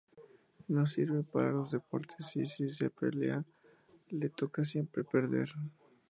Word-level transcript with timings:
No 0.67 0.87
sirve 0.87 1.21
para 1.21 1.51
los 1.51 1.69
deportes 1.69 2.35
y 2.35 2.47
si 2.47 2.71
se 2.71 2.89
pelea 2.89 3.45
le 4.09 4.29
toca 4.29 4.65
siempre 4.65 5.03
perder. 5.03 5.49